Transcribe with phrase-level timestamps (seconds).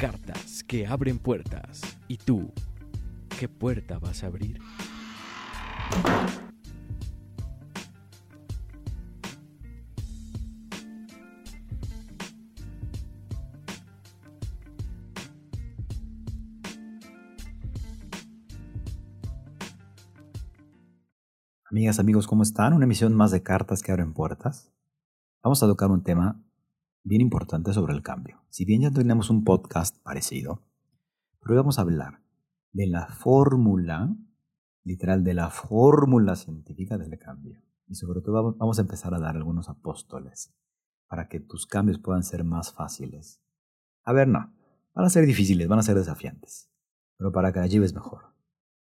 [0.00, 1.82] Cartas que abren puertas.
[2.08, 2.50] ¿Y tú,
[3.38, 4.58] qué puerta vas a abrir?
[21.66, 22.72] Amigas, amigos, ¿cómo están?
[22.72, 24.72] Una emisión más de Cartas que abren puertas.
[25.42, 26.42] Vamos a tocar un tema
[27.02, 28.42] bien importante sobre el cambio.
[28.50, 30.62] Si bien ya tenemos un podcast parecido,
[31.40, 32.22] pero hoy vamos a hablar
[32.72, 34.14] de la fórmula,
[34.84, 37.62] literal, de la fórmula científica del cambio.
[37.86, 40.54] Y sobre todo vamos a empezar a dar algunos apóstoles
[41.08, 43.40] para que tus cambios puedan ser más fáciles.
[44.04, 44.52] A ver, no,
[44.94, 46.70] van a ser difíciles, van a ser desafiantes,
[47.16, 48.34] pero para que la lleves mejor.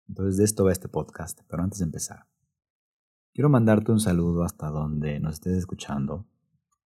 [0.07, 2.27] Entonces de esto va este podcast, pero antes de empezar,
[3.33, 6.27] quiero mandarte un saludo hasta donde nos estés escuchando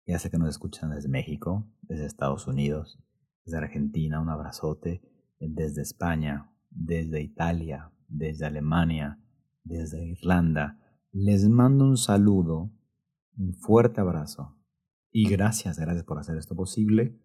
[0.06, 2.98] ya sé que nos escuchan desde México, desde Estados Unidos,
[3.44, 5.02] desde Argentina, un abrazote,
[5.38, 9.20] desde España, desde Italia, desde Alemania,
[9.64, 10.78] desde Irlanda.
[11.12, 12.70] Les mando un saludo,
[13.36, 14.56] un fuerte abrazo
[15.10, 17.18] y gracias, gracias por hacer esto posible.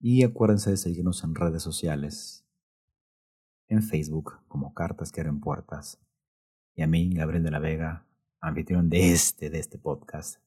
[0.00, 2.46] Y acuérdense de seguirnos en redes sociales,
[3.68, 6.00] en Facebook como Cartas que abren puertas.
[6.74, 8.06] Y a mí, Gabriel de la Vega,
[8.40, 10.42] anfitrión de este, de este podcast,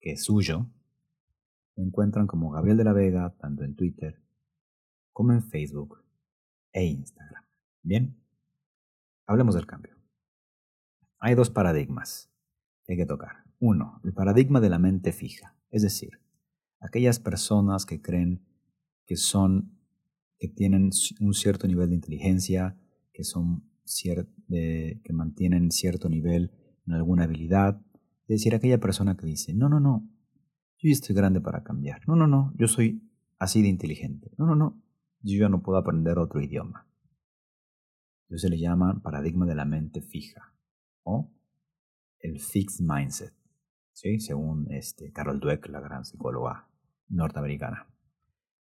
[0.00, 0.66] que es suyo,
[1.82, 4.22] encuentran como Gabriel de la Vega tanto en Twitter
[5.12, 6.02] como en Facebook
[6.72, 7.44] e Instagram.
[7.82, 8.16] Bien,
[9.26, 9.96] hablemos del cambio.
[11.18, 12.30] Hay dos paradigmas
[12.84, 13.44] que hay que tocar.
[13.58, 16.20] Uno, el paradigma de la mente fija, es decir,
[16.80, 18.44] aquellas personas que creen
[19.04, 19.78] que son,
[20.38, 20.90] que tienen
[21.20, 22.76] un cierto nivel de inteligencia,
[23.12, 23.68] que son
[24.04, 26.52] que mantienen cierto nivel
[26.86, 27.80] en alguna habilidad,
[28.28, 30.06] es decir, aquella persona que dice, no, no, no,
[30.78, 32.06] yo ya estoy grande para cambiar.
[32.06, 33.02] No, no, no, yo soy
[33.38, 34.32] así de inteligente.
[34.38, 34.82] No, no, no,
[35.20, 36.86] yo ya no puedo aprender otro idioma.
[38.28, 40.54] Eso se le llama paradigma de la mente fija
[41.02, 41.32] o
[42.20, 43.32] el fixed mindset,
[43.92, 44.20] ¿sí?
[44.20, 46.68] según este, Carol Dweck, la gran psicóloga
[47.08, 47.86] norteamericana.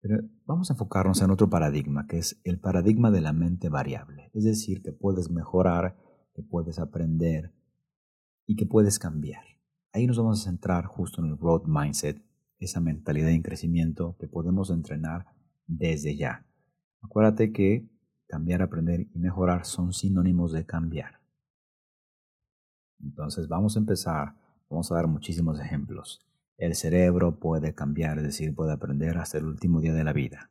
[0.01, 4.31] Pero vamos a enfocarnos en otro paradigma, que es el paradigma de la mente variable.
[4.35, 5.97] Es decir, que puedes mejorar,
[6.35, 7.55] que puedes aprender
[8.47, 9.56] y que puedes cambiar.
[9.97, 12.23] Ahí nos vamos a centrar justo en el growth mindset,
[12.59, 15.25] esa mentalidad en crecimiento que podemos entrenar
[15.67, 16.45] desde ya.
[17.01, 17.89] Acuérdate que
[18.29, 21.23] cambiar, aprender y mejorar son sinónimos de cambiar.
[23.01, 24.35] Entonces vamos a empezar,
[24.69, 26.29] vamos a dar muchísimos ejemplos.
[26.59, 30.51] El cerebro puede cambiar, es decir, puede aprender hasta el último día de la vida.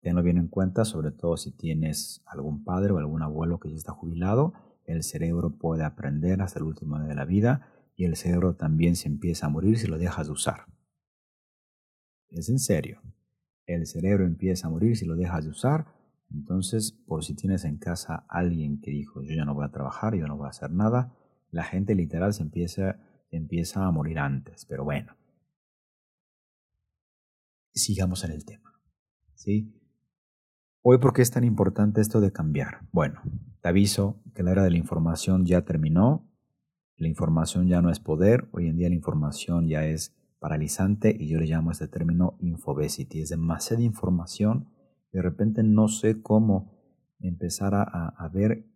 [0.00, 3.74] Tenlo bien en cuenta, sobre todo si tienes algún padre o algún abuelo que ya
[3.74, 4.52] está jubilado,
[4.84, 8.94] el cerebro puede aprender hasta el último día de la vida y el cerebro también
[8.94, 10.66] se empieza a morir si lo dejas de usar.
[12.30, 13.02] Es en serio.
[13.66, 15.88] El cerebro empieza a morir si lo dejas de usar.
[16.30, 20.14] Entonces, por si tienes en casa alguien que dijo, yo ya no voy a trabajar,
[20.14, 21.12] yo no voy a hacer nada,
[21.50, 23.00] la gente literal se empieza,
[23.32, 24.64] empieza a morir antes.
[24.64, 25.16] Pero bueno,
[27.74, 28.80] sigamos en el tema.
[29.34, 29.74] ¿sí?
[30.82, 32.86] Hoy, ¿por qué es tan importante esto de cambiar?
[32.92, 33.22] Bueno,
[33.60, 36.27] te aviso que la era de la información ya terminó
[36.98, 41.28] la información ya no es poder, hoy en día la información ya es paralizante y
[41.28, 43.20] yo le llamo este término infobesity.
[43.20, 44.68] Es demasiada información,
[45.12, 46.76] de repente no sé cómo
[47.20, 48.66] empezar a, ver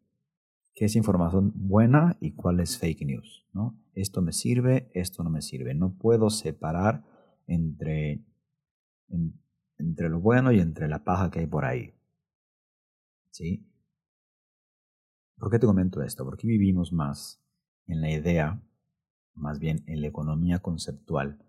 [0.75, 3.44] qué es información buena y cuál es fake news.
[3.53, 3.77] ¿no?
[3.94, 5.75] Esto me sirve, esto no me sirve.
[5.75, 7.05] No puedo separar
[7.49, 8.25] entre,
[9.78, 11.94] entre lo bueno y entre la paja que hay por ahí.
[13.31, 13.69] ¿Sí?
[15.38, 16.25] ¿Por qué te comento esto?
[16.25, 17.42] Porque vivimos más
[17.87, 18.62] en la idea,
[19.34, 21.44] más bien en la economía conceptual,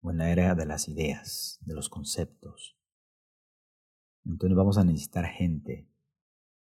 [0.00, 2.76] o en la era de las ideas, de los conceptos.
[4.24, 5.88] Entonces vamos a necesitar gente,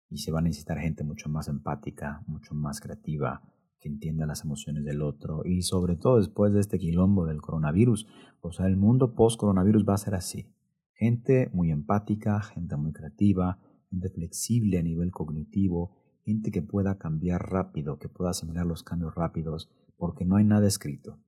[0.10, 3.44] y se va a necesitar gente mucho más empática, mucho más creativa,
[3.80, 8.08] que entienda las emociones del otro, y sobre todo después de este quilombo del coronavirus,
[8.42, 10.52] o sea, el mundo post-coronavirus va a ser así.
[10.94, 13.58] Gente muy empática, gente muy creativa,
[13.90, 15.96] gente flexible a nivel cognitivo,
[16.30, 19.68] gente que pueda cambiar rápido, que pueda asimilar los cambios rápidos,
[19.98, 21.20] porque no hay nada escrito.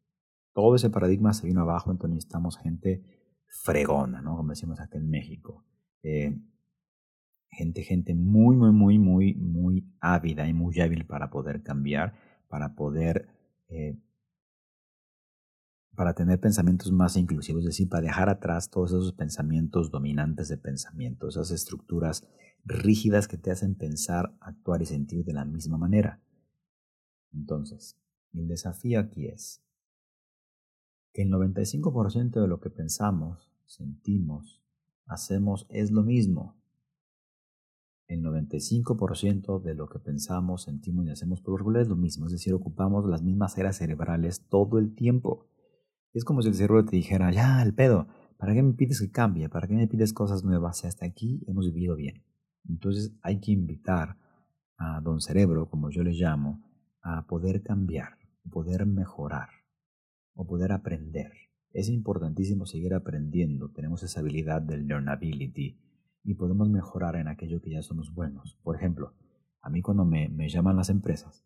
[0.53, 3.03] Todo ese paradigma se vino abajo, entonces necesitamos gente
[3.48, 4.38] fregona, ¿no?
[4.38, 5.65] Como decimos aquí en México.
[6.03, 6.39] Eh,
[7.50, 12.13] gente, gente muy, muy, muy, muy, muy ávida y muy hábil para poder cambiar,
[12.47, 13.27] para poder,
[13.69, 13.97] eh,
[15.96, 20.58] para tener pensamientos más inclusivos, es decir, para dejar atrás todos esos pensamientos dominantes de
[20.58, 22.26] pensamiento, esas estructuras
[22.64, 26.22] rígidas que te hacen pensar, actuar y sentir de la misma manera.
[27.34, 27.98] Entonces,
[28.34, 29.62] el desafío aquí es
[31.14, 34.62] que el 95% de lo que pensamos, sentimos,
[35.06, 36.56] hacemos es lo mismo.
[38.08, 42.34] El 95% de lo que pensamos, sentimos y hacemos por regular es lo mismo, es
[42.34, 45.48] decir, ocupamos las mismas áreas cerebrales todo el tiempo.
[46.13, 49.12] Es como si el cerebro te dijera, ya, el pedo, ¿para qué me pides que
[49.12, 49.48] cambie?
[49.48, 50.80] ¿Para qué me pides cosas nuevas?
[50.80, 52.25] Si hasta aquí hemos vivido bien.
[52.68, 54.18] Entonces hay que invitar
[54.78, 56.62] a don cerebro, como yo le llamo,
[57.02, 58.18] a poder cambiar,
[58.50, 59.50] poder mejorar
[60.34, 61.31] o poder aprender.
[61.72, 63.72] Es importantísimo seguir aprendiendo.
[63.72, 65.80] Tenemos esa habilidad del learnability
[66.24, 68.60] y podemos mejorar en aquello que ya somos buenos.
[68.64, 69.14] Por ejemplo,
[69.62, 71.46] a mí cuando me llaman las empresas,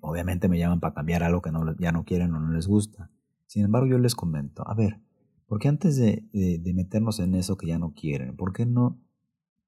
[0.00, 3.10] obviamente me llaman para cambiar algo que no, ya no quieren o no les gusta.
[3.46, 5.00] Sin embargo, yo les comento, a ver,
[5.46, 9.00] ¿por qué antes de, de, meternos en eso que ya no quieren, por qué no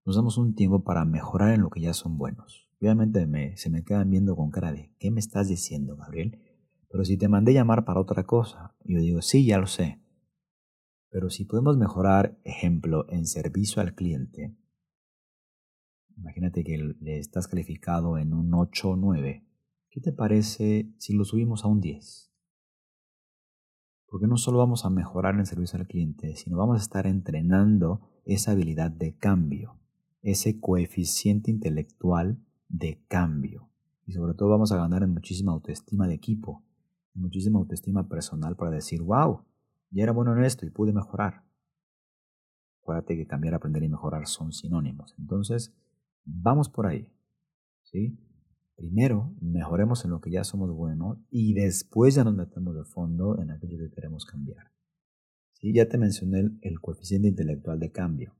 [0.05, 2.69] nos damos un tiempo para mejorar en lo que ya son buenos?
[2.81, 6.39] Obviamente me, se me quedan viendo con cara de, ¿qué me estás diciendo, Gabriel?
[6.91, 10.03] Pero si te mandé llamar para otra cosa, yo digo, sí, ya lo sé.
[11.11, 14.57] Pero si podemos mejorar, ejemplo, en servicio al cliente,
[16.17, 19.45] imagínate que le estás calificado en un 8 o 9,
[19.91, 22.31] ¿qué te parece si lo subimos a un 10?
[24.07, 28.01] Porque no solo vamos a mejorar en servicio al cliente, sino vamos a estar entrenando
[28.25, 29.79] esa habilidad de cambio,
[30.23, 32.39] ese coeficiente intelectual
[32.69, 33.69] de cambio.
[34.07, 36.65] Y sobre todo vamos a ganar en muchísima autoestima de equipo,
[37.15, 39.45] muchísima autoestima personal para decir, wow,
[39.91, 41.45] ya era bueno en esto y pude mejorar.
[42.83, 45.15] Acuérdate que cambiar, aprender y mejorar son sinónimos.
[45.19, 45.73] Entonces,
[46.25, 47.13] vamos por ahí.
[47.83, 48.19] ¿sí?
[48.81, 53.39] Primero, mejoremos en lo que ya somos buenos y después ya nos metemos de fondo
[53.39, 54.73] en aquello que queremos cambiar.
[55.61, 58.35] Ya te mencioné el coeficiente intelectual de cambio,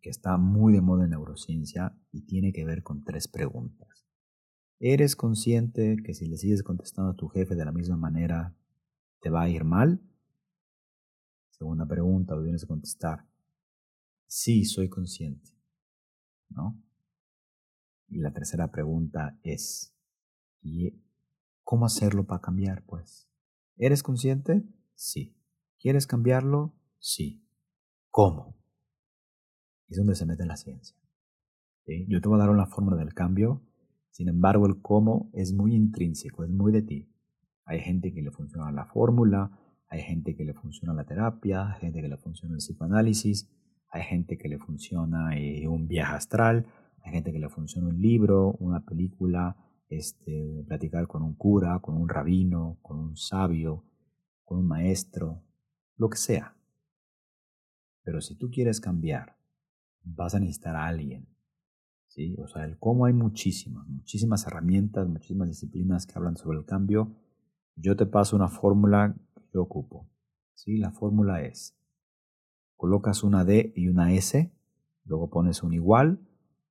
[0.00, 4.06] que está muy de moda en neurociencia y tiene que ver con tres preguntas.
[4.78, 8.54] ¿Eres consciente que si le sigues contestando a tu jefe de la misma manera,
[9.20, 10.00] te va a ir mal?
[11.50, 13.26] Segunda pregunta, o vienes a contestar,
[14.28, 15.50] sí, soy consciente.
[16.50, 16.80] ¿No?
[18.08, 19.96] Y la tercera pregunta es,
[20.60, 21.02] ¿y
[21.64, 22.84] cómo hacerlo para cambiar?
[22.86, 23.28] Pues,
[23.76, 24.64] ¿eres consciente?
[24.94, 25.36] Sí.
[25.78, 26.74] ¿Quieres cambiarlo?
[26.98, 27.46] Sí.
[28.10, 28.56] ¿Cómo?
[29.88, 30.96] Es donde se mete la ciencia.
[32.08, 33.62] Yo te voy a dar una fórmula del cambio
[34.16, 37.12] sin embargo, el cómo es muy intrínseco, es muy de ti.
[37.66, 39.50] Hay gente que le funciona la fórmula,
[39.90, 43.46] hay gente que le funciona la terapia, hay gente que le funciona el psicoanálisis,
[43.90, 46.64] hay gente que le funciona eh, un viaje astral,
[47.06, 49.56] hay gente que le funciona un libro, una película,
[49.88, 53.84] este, platicar con un cura, con un rabino, con un sabio,
[54.44, 55.42] con un maestro,
[55.96, 56.56] lo que sea.
[58.02, 59.36] Pero si tú quieres cambiar,
[60.02, 61.36] vas a necesitar a alguien
[62.38, 67.14] o sea, el cómo hay muchísimas, muchísimas herramientas, muchísimas disciplinas que hablan sobre el cambio.
[67.74, 70.08] Yo te paso una fórmula que yo ocupo,
[70.54, 70.78] ¿sí?
[70.78, 71.76] La fórmula es,
[72.76, 74.50] colocas una D y una S,
[75.04, 76.25] luego pones un igual,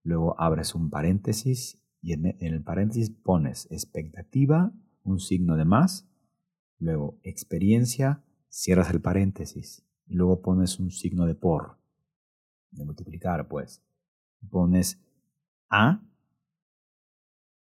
[0.06, 4.72] luego abres un paréntesis y en el paréntesis pones expectativa,
[5.04, 6.08] un signo de más,
[6.78, 11.80] luego experiencia, cierras el paréntesis y luego pones un signo de por,
[12.70, 13.84] de multiplicar, pues.
[14.52, 15.04] Pones
[15.70, 16.04] a,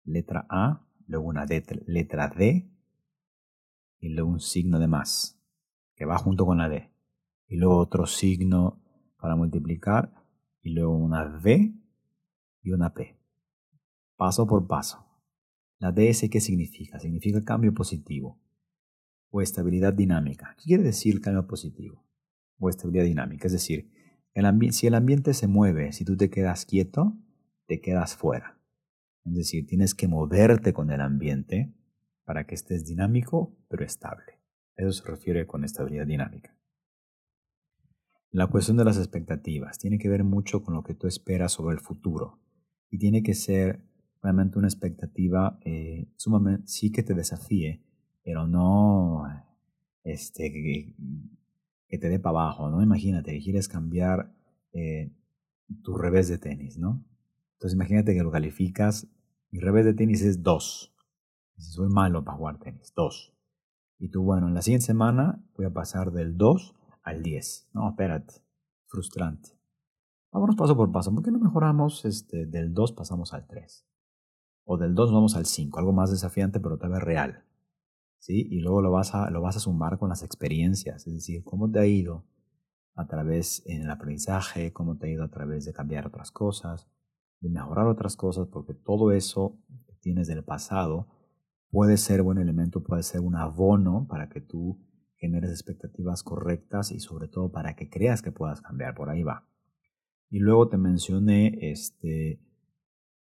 [0.04, 2.70] letra A, luego una letra D
[4.00, 5.40] y luego un signo de más
[5.96, 6.92] que va junto con la D.
[7.48, 8.82] Y luego otro signo
[9.18, 10.14] para multiplicar
[10.62, 11.74] y luego una D
[12.64, 13.20] y una P.
[14.16, 15.06] Paso por paso.
[15.80, 17.00] La DS, ¿qué significa?
[17.00, 18.40] Significa cambio positivo
[19.30, 20.56] o estabilidad dinámica.
[20.58, 22.06] ¿Qué quiere decir cambio positivo
[22.58, 23.48] o estabilidad dinámica?
[23.48, 23.92] Es decir,
[24.72, 27.18] si el ambiente se mueve, si tú te quedas quieto,
[27.68, 28.60] te quedas fuera.
[29.26, 31.74] Es decir, tienes que moverte con el ambiente
[32.24, 34.40] para que estés dinámico pero estable.
[34.76, 36.58] Eso se refiere con estabilidad dinámica.
[38.32, 41.76] La cuestión de las expectativas tiene que ver mucho con lo que tú esperas sobre
[41.76, 42.43] el futuro
[42.94, 43.82] y tiene que ser
[44.22, 47.82] realmente una expectativa eh, sumamente, sí que te desafíe,
[48.24, 49.24] pero no
[50.04, 52.84] este, que, te dé para abajo, ¿no?
[52.84, 54.32] Imagínate que quieres cambiar
[54.74, 55.12] eh,
[55.82, 57.04] tu revés de tenis, ¿no?
[57.54, 59.08] Entonces imagínate que lo calificas,
[59.50, 60.96] mi revés de tenis es 2.
[61.58, 63.34] Si soy malo para jugar tenis, 2.
[63.98, 67.70] Y tú, bueno, en la siguiente semana voy a pasar del 2 al 10.
[67.74, 68.36] No, espérate,
[68.86, 69.50] frustrante.
[70.34, 71.14] Vámonos paso por paso.
[71.14, 73.86] ¿Por qué no mejoramos este, del 2 pasamos al 3?
[74.66, 77.46] O del 2 vamos al 5, algo más desafiante pero tal vez real.
[78.18, 78.48] ¿Sí?
[78.50, 81.70] Y luego lo vas, a, lo vas a sumar con las experiencias, es decir, cómo
[81.70, 82.26] te ha ido
[82.96, 86.88] a través en el aprendizaje, cómo te ha ido a través de cambiar otras cosas,
[87.42, 91.08] de mejorar otras cosas, porque todo eso que tienes del pasado
[91.70, 94.80] puede ser buen elemento, puede ser un abono para que tú
[95.18, 98.96] generes expectativas correctas y sobre todo para que creas que puedas cambiar.
[98.96, 99.50] Por ahí va.
[100.30, 102.40] Y luego te mencioné este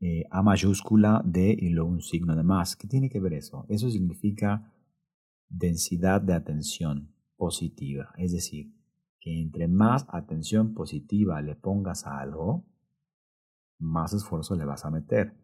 [0.00, 2.76] eh, A mayúscula, D y luego un signo de más.
[2.76, 3.66] ¿Qué tiene que ver eso?
[3.68, 4.72] Eso significa
[5.48, 8.12] densidad de atención positiva.
[8.16, 8.74] Es decir,
[9.20, 12.66] que entre más atención positiva le pongas a algo,
[13.78, 15.34] más esfuerzo le vas a meter.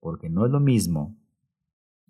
[0.00, 1.18] Porque no es lo mismo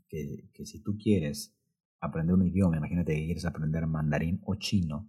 [0.08, 1.56] que, si tú quieres
[2.00, 5.08] aprender un idioma, imagínate que quieres aprender mandarín o chino,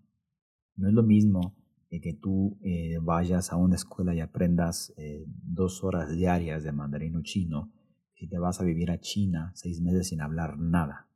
[0.76, 1.56] no es lo mismo
[1.90, 7.16] que tú eh, vayas a una escuela y aprendas eh, dos horas diarias de mandarín
[7.16, 7.72] o chino,
[8.14, 11.08] si te vas a vivir a China seis meses sin hablar nada.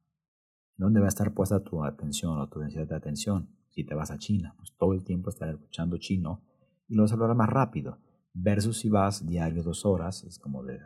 [0.78, 3.50] ¿Dónde va a estar puesta tu atención o tu densidad de atención?
[3.70, 6.42] Si te vas a China, pues todo el tiempo estar escuchando chino
[6.88, 8.00] y lo vas a hablar más rápido.
[8.34, 10.80] Versus si vas diario dos horas, es como de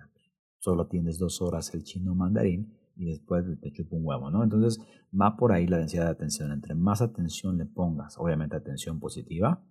[0.58, 4.44] solo tienes dos horas el chino mandarín y después te chupa un huevo, ¿no?
[4.44, 4.80] Entonces
[5.20, 6.52] va por ahí la densidad de atención.
[6.52, 9.64] Entre más atención le pongas, obviamente atención positiva.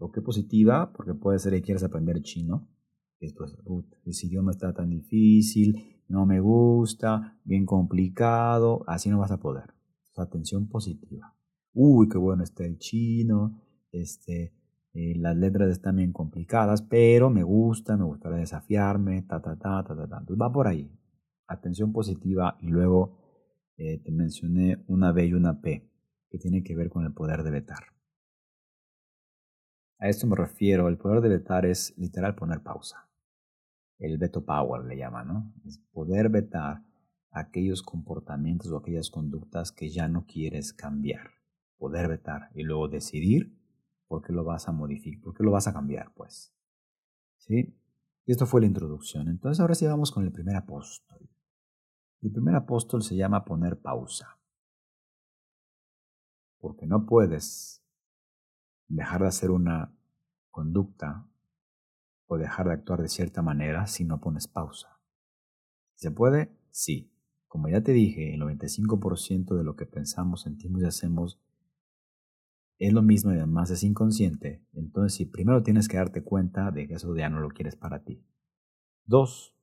[0.00, 0.94] ¿Por qué positiva?
[0.94, 2.66] Porque puede ser que quieras aprender chino.
[3.20, 3.54] Después,
[4.06, 9.74] ese idioma está tan difícil, no me gusta, bien complicado, así no vas a poder.
[10.16, 11.36] atención positiva.
[11.74, 13.60] Uy, qué bueno está el chino,
[13.92, 14.54] este,
[14.94, 19.84] eh, las letras están bien complicadas, pero me gusta, me gustaría desafiarme, ta, ta, ta,
[19.84, 20.18] ta, ta, ta.
[20.18, 20.90] Entonces va por ahí
[21.46, 23.18] atención positiva y luego
[23.76, 25.90] eh, te mencioné una B y una P,
[26.30, 27.99] que tiene que ver con el poder de vetar.
[30.00, 33.06] A esto me refiero, el poder de vetar es literal poner pausa.
[33.98, 35.52] El veto power le llama, ¿no?
[35.66, 36.82] Es poder vetar
[37.30, 41.32] aquellos comportamientos o aquellas conductas que ya no quieres cambiar.
[41.76, 43.54] Poder vetar y luego decidir
[44.08, 46.54] por qué lo vas a modificar, por qué lo vas a cambiar, pues.
[47.36, 47.76] ¿Sí?
[48.24, 49.28] Y esto fue la introducción.
[49.28, 51.28] Entonces ahora sí vamos con el primer apóstol.
[52.22, 54.38] El primer apóstol se llama poner pausa.
[56.58, 57.79] Porque no puedes
[58.90, 59.94] dejar de hacer una
[60.50, 61.26] conducta
[62.26, 65.00] o dejar de actuar de cierta manera si no pones pausa.
[65.94, 66.50] ¿Se puede?
[66.70, 67.12] Sí.
[67.46, 71.40] Como ya te dije, el 95% de lo que pensamos, sentimos y hacemos
[72.78, 74.64] es lo mismo y además es inconsciente.
[74.72, 78.04] Entonces, si primero tienes que darte cuenta de que eso ya no lo quieres para
[78.04, 78.24] ti.
[79.04, 79.54] Dos,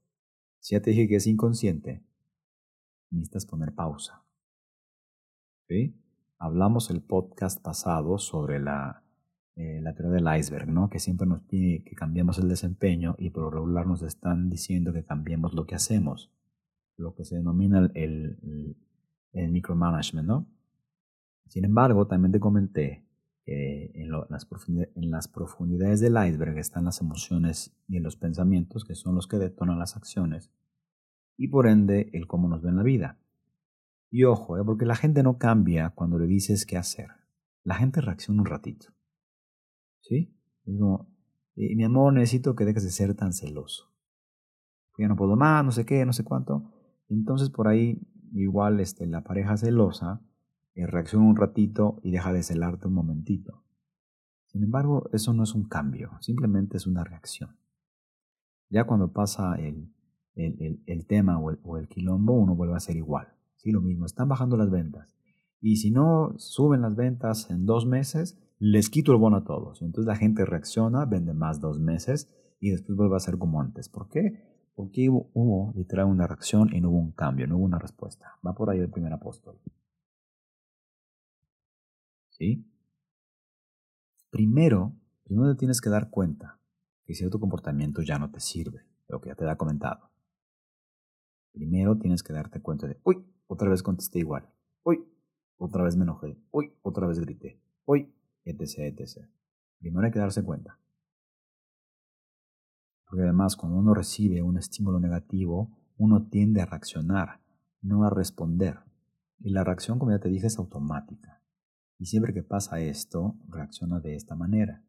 [0.60, 2.04] si ya te dije que es inconsciente,
[3.10, 4.24] necesitas poner pausa.
[6.38, 9.07] Hablamos el podcast pasado sobre la,
[9.58, 10.88] eh, la teoría del iceberg, ¿no?
[10.88, 14.94] que siempre nos pide que cambiemos el desempeño y por lo regular nos están diciendo
[14.94, 16.32] que cambiemos lo que hacemos,
[16.96, 18.78] lo que se denomina el, el,
[19.34, 20.28] el micromanagement.
[20.28, 20.48] ¿no?
[21.48, 23.04] Sin embargo, también te comenté
[23.46, 24.48] que en, las
[24.94, 29.38] en las profundidades del iceberg están las emociones y los pensamientos, que son los que
[29.38, 30.52] detonan las acciones
[31.36, 33.18] y por ende el cómo nos ve en la vida.
[34.12, 34.64] Y ojo, ¿eh?
[34.64, 37.08] porque la gente no cambia cuando le dices qué hacer.
[37.64, 38.90] La gente reacciona un ratito.
[40.08, 40.34] ¿Sí?
[40.64, 41.08] Como,
[41.56, 43.92] eh, mi amor, necesito que dejes de ser tan celoso.
[44.98, 46.72] Ya no puedo más, no sé qué, no sé cuánto.
[47.10, 48.02] Entonces por ahí
[48.34, 50.22] igual este, la pareja celosa
[50.74, 53.64] eh, reacciona un ratito y deja de celarte un momentito.
[54.46, 57.58] Sin embargo, eso no es un cambio, simplemente es una reacción.
[58.70, 59.94] Ya cuando pasa el,
[60.36, 63.28] el, tema o el, o el, quilombo, uno vuelve a ser igual.
[63.56, 65.16] Sí, lo mismo, están bajando las ventas.
[65.60, 69.82] Y si no suben las ventas en dos meses, les quito el bono a todos.
[69.82, 73.90] Entonces la gente reacciona, vende más dos meses y después vuelve a ser como antes.
[73.90, 74.72] ¿Por qué?
[74.76, 78.38] Porque hubo, literal una reacción y no hubo un cambio, no hubo una respuesta.
[78.46, 79.60] Va por ahí el primer apóstol.
[82.30, 82.64] ¿Sí?
[84.30, 86.60] Primero, primero te tienes que dar cuenta
[87.06, 90.12] que cierto comportamiento ya no te sirve, lo que ya te he comentado.
[91.54, 94.48] Primero tienes que darte cuenta de, uy, otra vez contesté igual,
[94.84, 95.04] uy,
[95.58, 98.14] otra vez me enojé, uy, otra vez grité, uy,
[98.50, 99.28] etc, etc.
[99.80, 100.80] Primero hay que darse cuenta.
[103.08, 107.42] Porque además cuando uno recibe un estímulo negativo, uno tiende a reaccionar,
[107.82, 108.80] no a responder.
[109.40, 111.42] Y la reacción, como ya te dije, es automática.
[112.00, 114.84] Y siempre que pasa esto, reacciona de esta manera.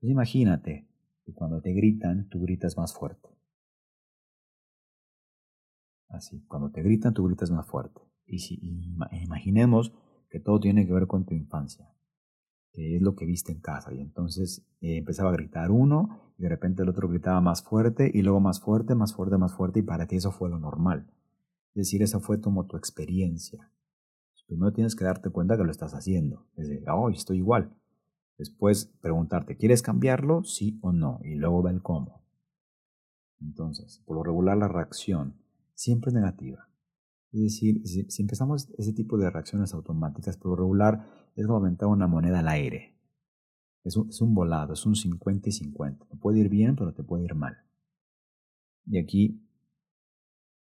[0.00, 0.88] Pues imagínate
[1.24, 3.28] que cuando te gritan, tú gritas más fuerte.
[6.08, 8.00] Así, cuando te gritan, tú gritas más fuerte.
[8.26, 8.58] Y si
[9.12, 9.92] imaginemos
[10.30, 11.92] que todo tiene que ver con tu infancia.
[12.76, 13.92] Es lo que viste en casa.
[13.92, 18.10] Y entonces eh, empezaba a gritar uno y de repente el otro gritaba más fuerte
[18.12, 21.06] y luego más fuerte, más fuerte, más fuerte y para ti eso fue lo normal.
[21.74, 23.70] Es decir, esa fue como tu experiencia.
[24.46, 26.46] Primero tienes que darte cuenta que lo estás haciendo.
[26.56, 27.74] Es decir, oh, estoy igual.
[28.38, 30.44] Después preguntarte, ¿quieres cambiarlo?
[30.44, 31.20] Sí o no.
[31.24, 32.22] Y luego ve el cómo.
[33.40, 35.34] Entonces, por lo regular la reacción
[35.74, 36.68] siempre es negativa.
[37.32, 41.88] Es decir, si, empezamos ese tipo de reacciones automáticas, por lo regular es como aventar
[41.88, 42.94] una moneda al aire.
[43.84, 46.06] Es un, volado, es un 50 y 50.
[46.06, 47.56] Te puede ir bien, pero te puede ir mal.
[48.84, 49.46] Y aquí,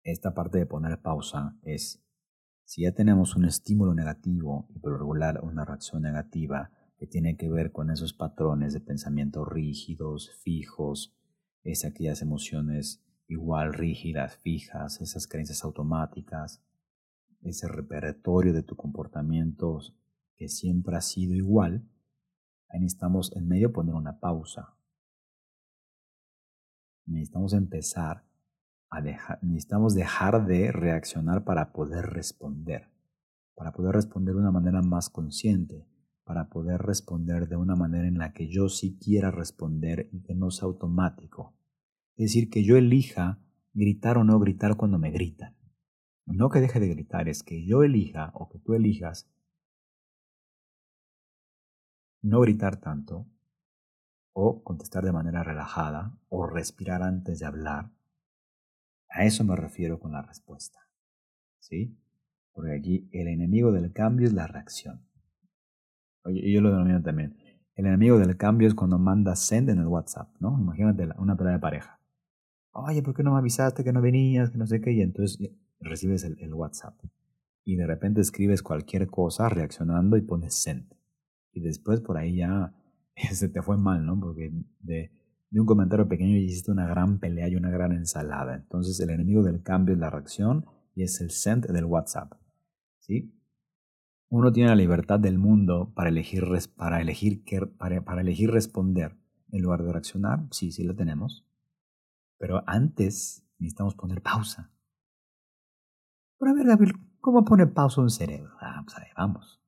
[0.03, 2.05] esta parte de poner pausa es,
[2.65, 7.49] si ya tenemos un estímulo negativo y por regular una reacción negativa que tiene que
[7.49, 11.17] ver con esos patrones de pensamiento rígidos, fijos,
[11.63, 16.63] es aquellas emociones igual rígidas, fijas, esas creencias automáticas,
[17.41, 19.81] ese repertorio de tu comportamiento
[20.37, 21.89] que siempre ha sido igual,
[22.69, 24.77] ahí necesitamos en medio poner una pausa.
[27.07, 28.25] Necesitamos empezar
[28.91, 32.91] a dejar, necesitamos dejar de reaccionar para poder responder,
[33.55, 35.87] para poder responder de una manera más consciente,
[36.25, 40.35] para poder responder de una manera en la que yo sí quiera responder y que
[40.35, 41.55] no sea automático.
[42.17, 43.41] Es decir, que yo elija
[43.75, 45.57] gritar o no gritar cuando me gritan.
[46.27, 49.29] No que deje de gritar, es que yo elija o que tú elijas
[52.25, 53.27] no gritar tanto
[54.33, 57.91] o contestar de manera relajada o respirar antes de hablar.
[59.11, 60.81] A eso me refiero con la respuesta.
[61.61, 61.97] ¿Sí?
[62.53, 65.07] Porque aquí el enemigo del cambio es la reacción.
[66.25, 67.37] Oye, yo lo denomino también.
[67.75, 70.59] El enemigo del cambio es cuando manda send en el WhatsApp, ¿no?
[70.59, 72.01] Imagínate una pelea de pareja.
[72.73, 74.93] Oye, ¿por qué no me avisaste que no venías, que no sé qué?
[74.93, 76.99] Y entonces recibes el, el WhatsApp.
[77.65, 80.95] Y de repente escribes cualquier cosa reaccionando y pones send.
[81.55, 82.75] Y después por ahí ya
[83.33, 84.19] se te fue mal, ¿no?
[84.19, 85.11] Porque de,
[85.53, 88.57] un comentario pequeño hiciste una gran pelea y una gran ensalada.
[88.57, 92.33] Entonces el enemigo del cambio es la reacción y es el send del WhatsApp.
[92.99, 93.33] ¿Sí?
[94.31, 96.45] Uno tiene la libertad del mundo para elegir,
[96.77, 97.45] para elegir,
[97.79, 99.17] para, para elegir responder
[99.53, 100.49] en lugar de reaccionar.
[100.51, 101.47] Sí, sí la tenemos.
[102.39, 104.73] Pero antes necesitamos poner pausa.
[106.39, 108.57] Pero a ver, David, ¿cómo pone pausa un cerebro?
[108.61, 109.61] Ah, pues ahí vamos.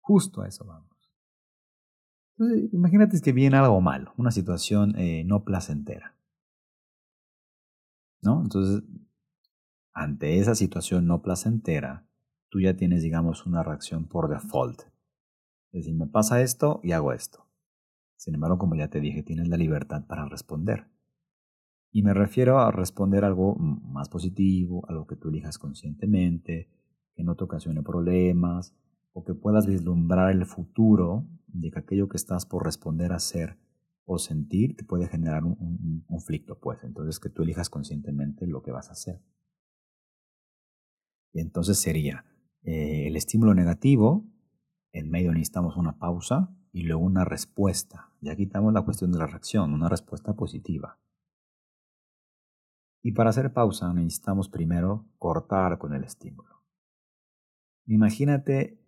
[0.00, 0.89] Justo a eso vamos.
[2.40, 6.16] Entonces, imagínate que viene algo malo, una situación eh, no placentera.
[8.22, 8.40] ¿No?
[8.40, 8.82] Entonces,
[9.92, 12.06] ante esa situación no placentera,
[12.48, 14.84] tú ya tienes, digamos, una reacción por default.
[15.72, 17.46] Es decir, me pasa esto y hago esto.
[18.16, 20.86] Sin embargo, como ya te dije, tienes la libertad para responder.
[21.92, 26.70] Y me refiero a responder algo más positivo, algo que tú elijas conscientemente,
[27.14, 28.74] que no te ocasione problemas,
[29.12, 33.58] o que puedas vislumbrar el futuro de que aquello que estás por responder a hacer
[34.04, 36.82] o sentir te puede generar un, conflicto, pues.
[36.82, 39.22] Entonces que tú elijas conscientemente lo que vas a hacer.
[41.32, 42.24] Y entonces sería
[42.62, 44.26] eh, el estímulo negativo,
[44.92, 48.12] en medio necesitamos una pausa y luego una respuesta.
[48.20, 50.98] Ya quitamos la cuestión de la reacción, una respuesta positiva.
[53.02, 56.64] Y para hacer pausa necesitamos primero cortar con el estímulo.
[57.86, 58.79] Imagínate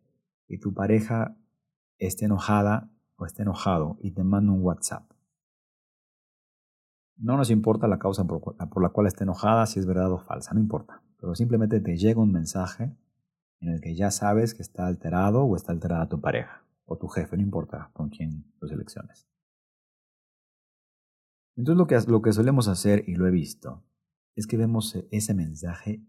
[0.53, 1.35] que tu pareja
[1.97, 5.11] esté enojada o esté enojado y te manda un WhatsApp.
[7.17, 10.53] No nos importa la causa por, la cual esté enojada, si es verdad o falsa,
[10.53, 11.03] no importa.
[11.19, 12.95] Pero simplemente te llega un mensaje
[13.61, 17.09] en el que ya sabes que está alterado o está alterada tu pareja o tu
[17.09, 19.27] jefe, no importa con quién lo selecciones.
[21.57, 23.83] Entonces lo que, lo que solemos hacer, y lo he visto,
[24.37, 26.05] es que vemos ese mensaje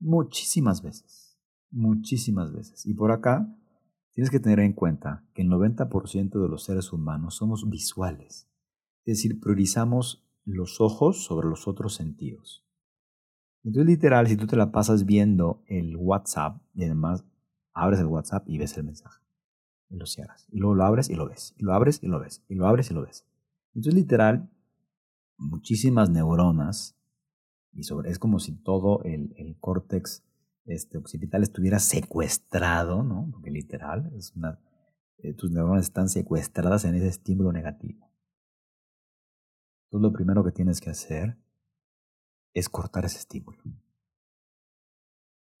[0.00, 1.38] muchísimas veces,
[1.70, 2.86] muchísimas veces.
[2.86, 3.54] Y por acá
[4.14, 8.48] Tienes que tener en cuenta que el 90% de los seres humanos somos visuales,
[9.04, 12.64] es decir, priorizamos los ojos sobre los otros sentidos.
[13.64, 17.24] Entonces, literal, si tú te la pasas viendo el WhatsApp y además
[17.72, 19.22] abres el WhatsApp y ves el mensaje
[19.88, 22.18] y lo cierras, y luego lo abres y lo ves, y lo abres y lo
[22.18, 23.26] ves, y lo abres y lo ves.
[23.74, 24.50] Entonces, literal,
[25.38, 26.98] muchísimas neuronas,
[27.72, 30.22] y sobre, es como si todo el, el córtex
[30.64, 33.28] este, occipital estuviera secuestrado, ¿no?
[33.32, 34.12] Porque literal,
[35.18, 38.10] eh, tus neuronas están secuestradas en ese estímulo negativo.
[39.86, 41.36] Entonces lo primero que tienes que hacer
[42.54, 43.58] es cortar ese estímulo.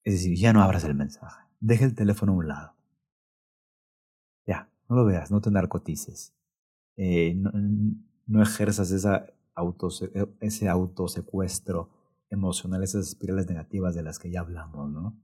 [0.04, 1.42] Es decir, ya no abras el mensaje.
[1.60, 2.74] Deja el teléfono a un lado.
[4.46, 6.34] Ya, no lo veas, no te narcotices.
[6.96, 9.88] Eh, no, ejerzas esa auto,
[10.40, 11.90] ese autosecuestro
[12.32, 15.22] emocionales, esas espirales negativas de las que ya hablamos, ¿no?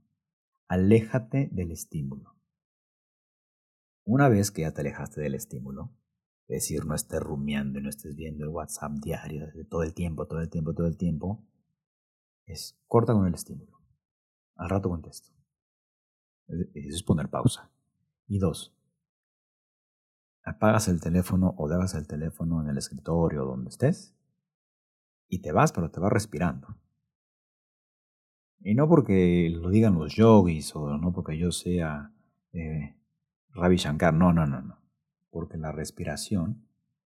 [0.68, 2.36] Aléjate del estímulo.
[4.04, 5.90] Una vez que ya te alejaste del estímulo,
[6.46, 9.94] es decir, no estés rumiando y no estés viendo el WhatsApp diario de todo el
[9.94, 11.44] tiempo, todo el tiempo, todo el tiempo,
[12.46, 13.80] es corta con el estímulo.
[14.56, 15.30] Al rato contesto.
[16.48, 17.70] Eso es poner pausa.
[18.26, 18.74] Y dos,
[20.42, 24.14] apagas el teléfono o dejas el teléfono en el escritorio donde estés
[25.28, 26.76] y te vas, pero te vas respirando.
[28.60, 32.12] Y no porque lo digan los yogis o no porque yo sea
[32.52, 32.96] eh,
[33.50, 34.78] Ravi Shankar, no, no, no, no.
[35.30, 36.66] Porque la respiración,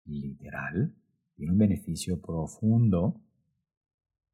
[0.04, 0.94] literal,
[1.34, 3.20] tiene un beneficio profundo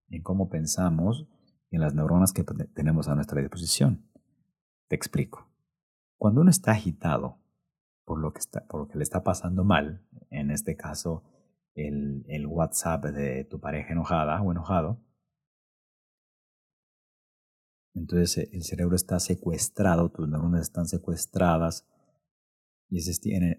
[0.09, 1.29] en cómo pensamos
[1.71, 4.05] y en las neuronas que tenemos a nuestra disposición.
[4.89, 5.49] Te explico.
[6.17, 7.39] Cuando uno está agitado
[8.05, 11.25] por lo que, está, por lo que le está pasando mal, en este caso
[11.75, 15.01] el, el WhatsApp de tu pareja enojada o enojado,
[17.97, 21.87] entonces eh, el cerebro está secuestrado, tus neuronas están secuestradas
[22.89, 23.01] y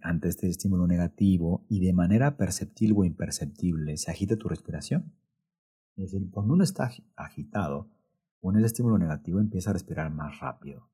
[0.04, 5.12] ante este estímulo negativo y de manera perceptible o imperceptible se agita tu respiración.
[5.98, 7.90] Es decir, cuando uno está agitado
[8.40, 10.88] con ese estímulo negativo empieza a respirar más rápido.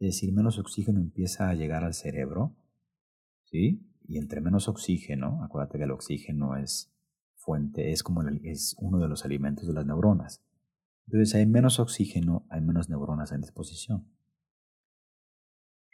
[0.00, 2.56] Es decir, menos oxígeno empieza a llegar al cerebro,
[3.44, 3.86] ¿sí?
[4.08, 6.92] Y entre menos oxígeno, acuérdate que el oxígeno es
[7.34, 10.42] fuente, es como es uno de los alimentos de las neuronas.
[11.06, 14.06] Entonces hay menos oxígeno, hay menos neuronas en disposición.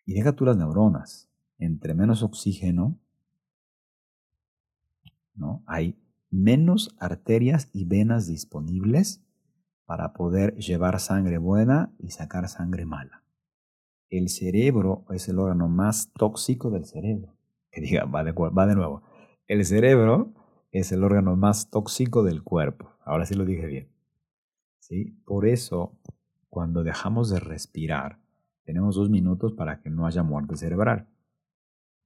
[0.07, 1.29] Y deja tú las neuronas.
[1.59, 2.99] Entre menos oxígeno,
[5.35, 5.63] ¿no?
[5.67, 5.97] Hay
[6.31, 9.23] menos arterias y venas disponibles
[9.85, 13.23] para poder llevar sangre buena y sacar sangre mala.
[14.09, 17.35] El cerebro es el órgano más tóxico del cerebro.
[17.71, 19.03] Que diga, va de, va de nuevo.
[19.47, 20.33] El cerebro
[20.71, 22.97] es el órgano más tóxico del cuerpo.
[23.05, 23.92] Ahora sí lo dije bien.
[25.25, 25.97] Por eso,
[26.49, 28.19] cuando dejamos de respirar,
[28.65, 31.09] tenemos dos minutos para que no haya muerte cerebral,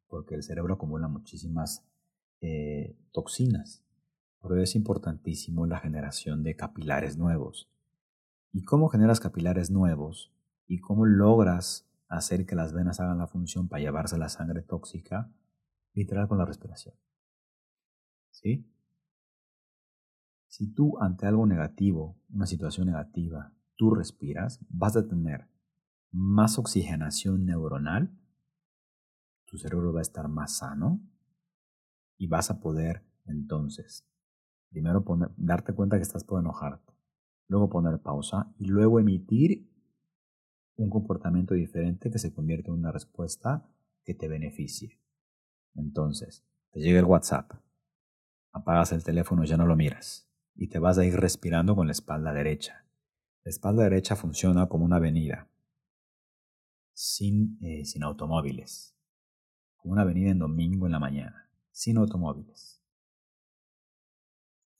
[0.09, 1.85] porque el cerebro acumula muchísimas
[2.41, 3.83] eh, toxinas.
[4.39, 7.69] Por eso es importantísimo la generación de capilares nuevos.
[8.53, 10.33] ¿Y cómo generas capilares nuevos?
[10.67, 15.31] ¿Y cómo logras hacer que las venas hagan la función para llevarse la sangre tóxica?
[15.95, 16.95] Literal con la respiración.
[18.31, 18.65] ¿Sí?
[20.57, 25.51] Si tú ante algo negativo, una situación negativa, tú respiras, vas a tener
[26.13, 28.19] más oxigenación neuronal,
[29.45, 31.03] tu cerebro va a estar más sano
[32.17, 34.09] y vas a poder entonces,
[34.71, 35.05] primero
[35.37, 36.95] darte cuenta que estás por enojarte,
[37.49, 39.71] luego poner pausa y luego emitir
[40.77, 43.69] un comportamiento diferente que se convierte en una respuesta
[44.05, 45.03] que te beneficie.
[45.75, 47.53] Entonces, te llega el WhatsApp,
[48.53, 50.26] apagas el teléfono ya no lo miras
[50.57, 52.85] y te vas a ir respirando con la espalda derecha.
[53.45, 55.49] La espalda derecha funciona como una avenida,
[56.93, 58.97] sin, eh, sin automóviles,
[59.77, 62.83] como una avenida en domingo en la mañana, sin automóviles.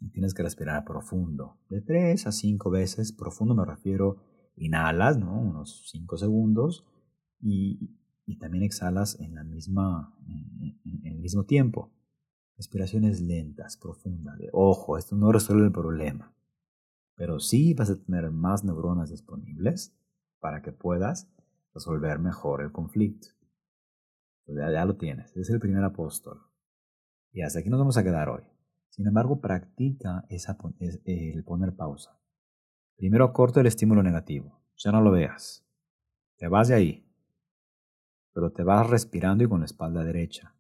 [0.01, 4.23] Y tienes que respirar profundo, de 3 a 5 veces, profundo me refiero,
[4.57, 5.39] inhalas, ¿no?
[5.39, 6.85] unos 5 segundos,
[7.41, 11.96] y, y, también exhalas en, la misma, en el mismo tiempo.
[12.57, 16.35] Respiraciones lentas, profundas, de ojo, esto no resuelve el problema,
[17.15, 19.95] pero sí vas a tener más neuronas disponibles
[20.41, 21.29] para que puedas
[21.75, 23.29] resolver mejor el conflicto.
[24.47, 26.41] Ya, lo tienes, es el primer apóstol.
[27.33, 28.45] Y hasta aquí nos vamos a quedar hoy.
[28.89, 32.19] Sin embargo, practica esa, el poner pausa.
[32.97, 35.67] Primero corta el estímulo negativo, ya no lo veas.
[36.39, 37.07] Te vas de ahí,
[38.33, 40.56] pero te vas respirando y con la espalda derecha.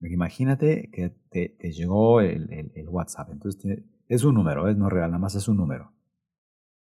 [0.00, 5.34] Imagínate que te, llegó el, WhatsApp, entonces es un número, es no real, nada más
[5.34, 5.92] es un número.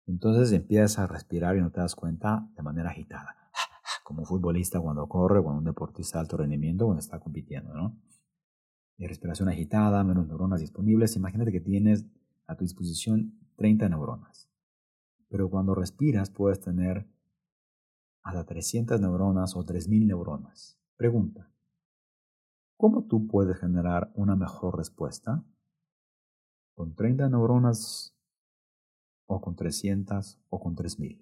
[0.06, 3.36] Entonces empiezas a respirar y no te das cuenta de manera agitada,
[4.04, 7.98] como un futbolista cuando corre, cuando un deportista de alto rendimiento, cuando está compitiendo, ¿no?
[8.98, 11.16] Respiración agitada, menos neuronas disponibles.
[11.16, 12.06] Imagínate que tienes
[12.48, 14.50] a tu disposición 30 neuronas.
[15.30, 17.08] Pero cuando respiras puedes tener
[18.24, 20.78] hasta 300 neuronas o 3000 neuronas.
[20.98, 21.50] Pregunta,
[22.80, 25.44] ¿Cómo tú puedes generar una mejor respuesta?
[26.74, 28.16] ¿Con 30 neuronas
[29.26, 31.22] o con 300 o con 3000?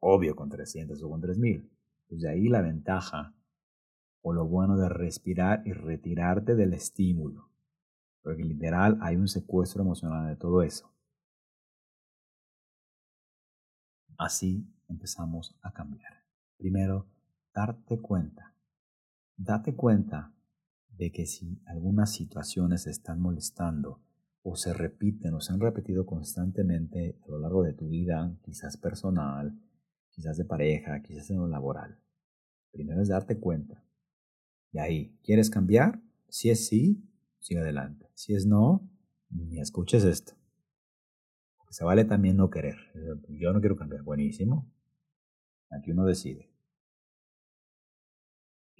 [0.00, 1.66] Obvio con 300 o con 3000.
[2.08, 3.34] Pues de ahí la ventaja
[4.20, 7.48] o lo bueno de respirar y retirarte del estímulo.
[8.20, 10.92] Porque literal hay un secuestro emocional de todo eso.
[14.18, 16.22] Así empezamos a cambiar.
[16.58, 17.06] Primero,
[17.54, 18.51] darte cuenta
[19.44, 20.32] date cuenta
[20.90, 24.00] de que si algunas situaciones están molestando
[24.42, 28.76] o se repiten o se han repetido constantemente a lo largo de tu vida, quizás
[28.76, 29.58] personal,
[30.10, 31.98] quizás de pareja, quizás en lo laboral,
[32.72, 33.84] Primero es darte cuenta.
[34.72, 36.00] De ahí, ¿quieres cambiar?
[36.28, 37.04] Si es sí,
[37.38, 38.08] sigue adelante.
[38.14, 38.88] Si es no,
[39.28, 40.32] ni escuches esto.
[41.68, 42.76] Se vale también no querer.
[43.28, 44.02] Yo no quiero cambiar.
[44.02, 44.70] Buenísimo.
[45.70, 46.51] Aquí uno decide.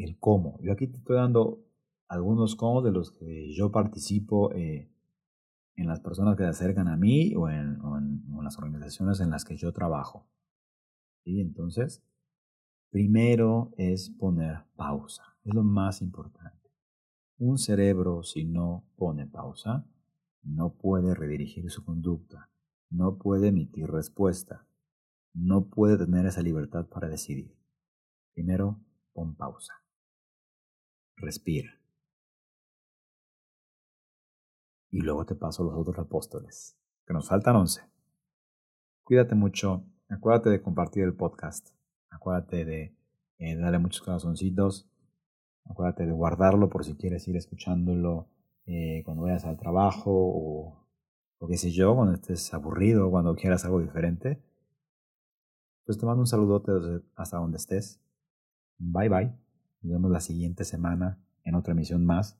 [0.03, 0.59] El cómo.
[0.63, 1.65] Yo aquí te estoy dando
[2.09, 4.91] algunos cómo de los que yo participo eh,
[5.77, 7.79] en las personas que se acercan a mí o en,
[8.43, 10.27] las organizaciones en las que yo trabajo.
[11.23, 11.41] ¿Sí?
[11.41, 12.03] Entonces,
[12.91, 15.23] primero es poner pausa.
[15.45, 16.73] Es lo más importante.
[17.39, 19.87] Un cerebro, si no pone pausa,
[20.43, 22.51] no puede redirigir su conducta,
[22.91, 24.67] no puede emitir respuesta,
[25.33, 27.57] no puede tener esa libertad para decidir.
[28.35, 28.81] Primero,
[29.13, 29.82] pon pausa.
[31.33, 31.83] Respira.
[34.93, 37.83] y luego te paso los otros apóstoles, que nos faltan once.
[39.03, 41.71] Cuídate mucho, acuérdate de compartir el podcast,
[42.11, 42.95] acuérdate de
[43.39, 44.87] eh, darle muchos corazoncitos,
[45.65, 48.29] acuérdate de guardarlo por si quieres ir escuchándolo
[48.67, 50.87] eh, cuando vayas al trabajo o,
[51.49, 54.41] qué sé yo, cuando estés aburrido cuando quieras algo diferente.
[55.85, 56.71] Pues te mando un saludote
[57.17, 58.01] hasta donde estés.
[58.79, 59.42] Bye bye.
[59.83, 62.39] Nos vemos la siguiente semana en otra emisión más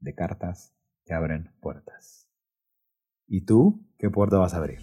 [0.00, 0.74] de Cartas
[1.14, 2.28] abren puertas.
[3.26, 4.80] ¿Y tú qué puerta vas a abrir?